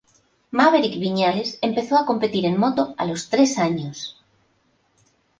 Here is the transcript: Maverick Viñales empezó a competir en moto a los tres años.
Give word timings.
Maverick 0.49 0.97
Viñales 0.99 1.59
empezó 1.61 1.95
a 1.95 2.07
competir 2.07 2.45
en 2.47 2.57
moto 2.57 2.95
a 2.97 3.05
los 3.05 3.29
tres 3.29 3.59
años. 3.59 4.19